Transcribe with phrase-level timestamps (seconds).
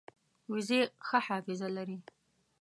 [0.51, 1.97] وزې ښه حافظه لري